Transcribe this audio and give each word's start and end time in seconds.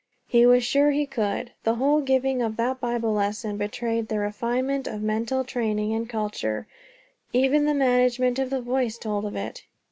He 0.27 0.47
was 0.47 0.63
sure 0.63 0.89
he 0.89 1.05
could. 1.05 1.51
The 1.61 1.75
whole 1.75 2.01
giving 2.01 2.41
of 2.41 2.57
that 2.57 2.79
Bible 2.81 3.13
lesson 3.13 3.57
betrayed 3.57 4.07
the 4.07 4.17
refinement 4.17 4.87
of 4.87 5.03
mental 5.03 5.43
training 5.43 5.93
and 5.93 6.09
culture; 6.09 6.65
even 7.33 7.65
the 7.65 7.75
management 7.75 8.39
of 8.39 8.49
the 8.49 8.61
voice 8.63 8.97
told 8.97 9.25
of 9.25 9.35
it. 9.35 9.63